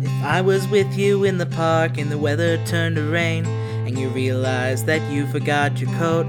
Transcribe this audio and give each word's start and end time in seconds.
If 0.00 0.24
I 0.24 0.40
was 0.40 0.66
with 0.68 0.96
you 0.96 1.24
in 1.24 1.38
the 1.38 1.46
park 1.46 1.98
and 1.98 2.10
the 2.10 2.18
weather 2.18 2.58
turned 2.64 2.96
to 2.96 3.02
rain, 3.02 3.46
and 3.86 3.98
you 3.98 4.08
realized 4.10 4.86
that 4.86 5.00
you 5.10 5.26
forgot 5.28 5.80
your 5.80 5.90
coat, 5.92 6.26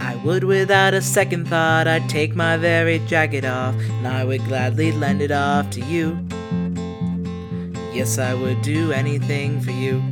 I 0.00 0.14
would, 0.24 0.44
without 0.44 0.94
a 0.94 1.02
second 1.02 1.48
thought, 1.48 1.86
I'd 1.86 2.08
take 2.08 2.34
my 2.36 2.56
very 2.56 3.00
jacket 3.00 3.44
off, 3.44 3.74
and 3.74 4.06
I 4.06 4.24
would 4.24 4.44
gladly 4.44 4.92
lend 4.92 5.20
it 5.20 5.32
off 5.32 5.70
to 5.70 5.80
you. 5.80 6.18
Yes, 7.92 8.18
I 8.18 8.34
would 8.34 8.62
do 8.62 8.92
anything 8.92 9.60
for 9.60 9.72
you. 9.72 10.02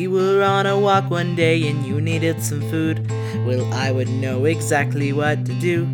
We 0.00 0.08
were 0.08 0.42
on 0.42 0.66
a 0.66 0.78
walk 0.78 1.10
one 1.10 1.34
day 1.34 1.68
and 1.68 1.84
you 1.84 2.00
needed 2.00 2.42
some 2.42 2.60
food, 2.70 3.10
well, 3.46 3.70
I 3.74 3.92
would 3.92 4.08
know 4.08 4.46
exactly 4.46 5.12
what 5.12 5.44
to 5.44 5.52
do. 5.54 5.86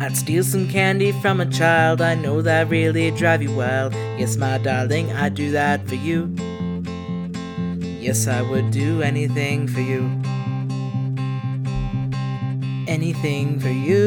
I'd 0.00 0.16
steal 0.16 0.44
some 0.44 0.68
candy 0.68 1.12
from 1.12 1.40
a 1.40 1.46
child, 1.46 2.00
I 2.00 2.14
know 2.14 2.40
that 2.42 2.68
really 2.68 3.10
drive 3.10 3.42
you 3.42 3.54
wild. 3.54 3.94
Yes, 4.18 4.36
my 4.36 4.58
darling, 4.58 5.10
I'd 5.12 5.34
do 5.34 5.50
that 5.50 5.86
for 5.88 5.96
you. 5.96 6.34
Yes, 8.00 8.28
I 8.28 8.42
would 8.42 8.70
do 8.70 9.02
anything 9.02 9.66
for 9.66 9.80
you. 9.80 10.08
Anything 12.86 13.58
for 13.60 13.68
you. 13.68 14.00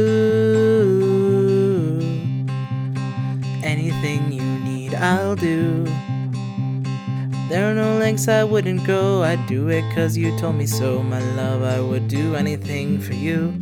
Anything 3.63 4.31
you 4.31 4.59
need, 4.59 4.93
I'll 4.95 5.35
do. 5.35 5.85
There 7.53 7.69
are 7.69 7.75
no 7.75 7.99
lengths 7.99 8.27
I 8.27 8.43
wouldn't 8.43 8.83
go, 8.83 9.21
I'd 9.21 9.45
do 9.45 9.69
it 9.69 9.83
cause 9.93 10.17
you 10.17 10.35
told 10.39 10.55
me 10.55 10.65
so. 10.65 11.03
My 11.03 11.19
love, 11.35 11.61
I 11.61 11.79
would 11.79 12.07
do 12.07 12.33
anything 12.33 12.99
for 12.99 13.13
you. 13.13 13.53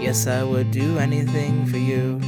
Yes, 0.00 0.28
I 0.28 0.44
would 0.44 0.70
do 0.70 0.98
anything 0.98 1.66
for 1.66 1.78
you. 1.78 2.20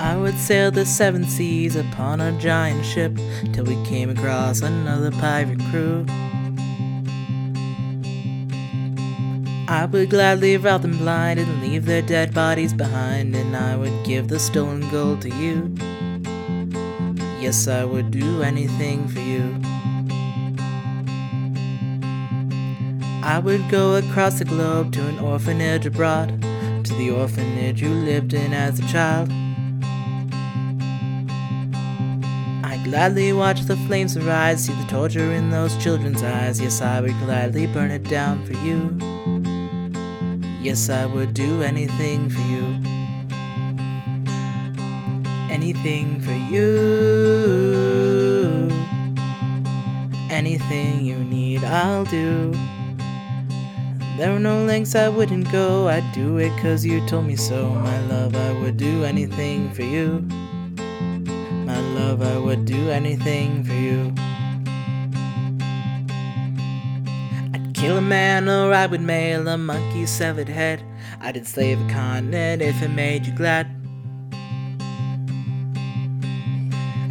I 0.00 0.16
would 0.16 0.38
sail 0.38 0.70
the 0.70 0.86
seven 0.86 1.24
seas 1.24 1.76
upon 1.76 2.22
a 2.22 2.32
giant 2.40 2.82
ship 2.82 3.14
till 3.52 3.66
we 3.66 3.76
came 3.84 4.08
across 4.08 4.62
another 4.62 5.10
pirate 5.10 5.60
crew. 5.70 6.06
I 9.68 9.84
would 9.84 10.08
gladly 10.08 10.56
rout 10.56 10.80
them 10.80 10.96
blind 10.96 11.40
and 11.40 11.60
leave 11.60 11.84
their 11.84 12.00
dead 12.00 12.32
bodies 12.32 12.72
behind, 12.72 13.36
and 13.36 13.54
I 13.54 13.76
would 13.76 14.02
give 14.06 14.28
the 14.28 14.38
stolen 14.38 14.88
gold 14.90 15.20
to 15.20 15.28
you. 15.28 15.76
Yes, 17.40 17.68
I 17.68 17.84
would 17.84 18.10
do 18.10 18.42
anything 18.42 19.06
for 19.06 19.20
you. 19.20 19.54
I 23.22 23.38
would 23.38 23.70
go 23.70 23.94
across 23.94 24.40
the 24.40 24.44
globe 24.44 24.92
to 24.94 25.06
an 25.06 25.20
orphanage 25.20 25.86
abroad, 25.86 26.42
to 26.84 26.94
the 26.94 27.10
orphanage 27.10 27.80
you 27.80 27.90
lived 27.90 28.34
in 28.34 28.52
as 28.52 28.80
a 28.80 28.88
child. 28.88 29.30
I'd 32.64 32.82
gladly 32.84 33.32
watch 33.32 33.60
the 33.62 33.76
flames 33.86 34.16
arise, 34.16 34.64
see 34.64 34.72
the 34.72 34.88
torture 34.88 35.32
in 35.32 35.50
those 35.50 35.76
children's 35.76 36.24
eyes. 36.24 36.60
Yes, 36.60 36.82
I 36.82 37.00
would 37.00 37.18
gladly 37.20 37.68
burn 37.68 37.92
it 37.92 38.02
down 38.02 38.44
for 38.44 38.54
you. 38.54 38.98
Yes, 40.60 40.90
I 40.90 41.06
would 41.06 41.34
do 41.34 41.62
anything 41.62 42.28
for 42.30 42.40
you. 42.40 42.97
Anything 45.60 46.20
for 46.20 46.30
you. 46.54 46.68
Anything 50.30 51.04
you 51.04 51.16
need, 51.16 51.64
I'll 51.64 52.04
do. 52.04 52.52
There 54.16 54.30
are 54.30 54.38
no 54.38 54.62
lengths 54.62 54.94
I 54.94 55.08
wouldn't 55.08 55.50
go, 55.50 55.88
I'd 55.88 56.12
do 56.12 56.38
it 56.38 56.56
cause 56.62 56.84
you 56.86 57.04
told 57.08 57.26
me 57.26 57.34
so. 57.34 57.70
My 57.70 58.00
love, 58.06 58.36
I 58.36 58.52
would 58.60 58.76
do 58.76 59.02
anything 59.02 59.72
for 59.72 59.82
you. 59.82 60.20
My 61.66 61.80
love, 61.98 62.22
I 62.22 62.38
would 62.38 62.64
do 62.64 62.90
anything 62.90 63.64
for 63.64 63.74
you. 63.74 64.14
I'd 67.52 67.74
kill 67.74 67.98
a 67.98 68.00
man 68.00 68.48
or 68.48 68.72
I 68.72 68.86
would 68.86 69.02
mail 69.02 69.48
a 69.48 69.58
monkey's 69.58 70.10
severed 70.10 70.48
head. 70.48 70.84
I'd 71.20 71.36
enslave 71.36 71.80
a 71.80 71.88
continent 71.92 72.62
if 72.62 72.80
it 72.80 72.90
made 72.90 73.26
you 73.26 73.32
glad. 73.34 73.77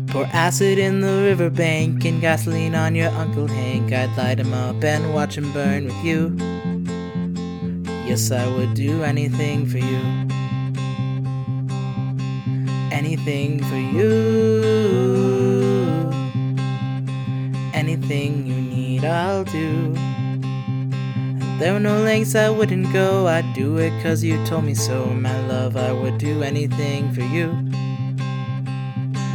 Pour 0.08 0.26
acid 0.32 0.80
in 0.80 1.02
the 1.02 1.22
riverbank 1.24 2.06
and 2.06 2.22
gasoline 2.22 2.76
on 2.76 2.96
your 2.96 3.10
Uncle 3.10 3.48
Hank. 3.48 3.92
I'd 3.92 4.16
light 4.18 4.40
him 4.40 4.54
up 4.54 4.82
and 4.84 5.14
watch 5.14 5.38
him 5.38 5.52
burn 5.52 5.86
with 5.86 6.04
you. 6.04 6.36
Yes, 8.08 8.32
I 8.32 8.48
would 8.48 8.74
do 8.74 9.04
anything 9.04 9.68
for 9.68 9.80
you. 9.80 10.00
Anything 12.90 13.62
for 13.66 13.76
you. 13.76 14.08
Anything 17.74 18.48
you 18.48 18.56
need, 18.56 19.04
I'll 19.04 19.44
do. 19.44 19.94
There 21.60 21.76
are 21.76 21.80
no 21.80 22.02
lengths 22.02 22.36
I 22.36 22.50
wouldn't 22.50 22.94
go, 22.94 23.28
I'd 23.28 23.54
do 23.54 23.78
it 23.78 23.92
cause 24.02 24.24
you 24.24 24.44
told 24.46 24.64
me 24.64 24.74
so. 24.74 25.08
My 25.08 25.38
love, 25.48 25.76
I 25.76 25.92
would 25.92 26.18
do 26.18 26.44
anything 26.44 27.12
for 27.12 27.22
you. 27.22 27.52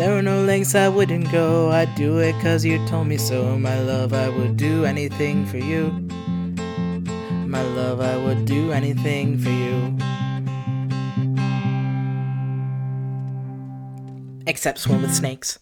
There 0.03 0.19
are 0.19 0.21
no 0.21 0.43
lengths 0.43 0.75
I 0.75 0.89
wouldn't 0.89 1.31
go, 1.31 1.71
I'd 1.71 1.95
do 1.95 2.19
it 2.19 2.35
cause 2.43 2.65
you 2.65 2.85
told 2.89 3.07
me 3.07 3.17
so. 3.17 3.57
My 3.57 3.79
love, 3.79 4.13
I 4.13 4.29
would 4.29 4.57
do 4.57 4.85
anything 4.85 5.47
for 5.47 5.59
you. 5.59 5.93
My 7.47 7.63
love, 7.63 8.01
I 8.01 8.17
would 8.17 8.45
do 8.45 8.73
anything 8.73 9.39
for 9.39 9.51
you. 9.51 9.97
Except 14.45 14.81
swim 14.81 15.03
with 15.03 15.15
snakes. 15.15 15.61